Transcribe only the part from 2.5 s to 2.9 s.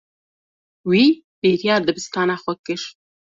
kir.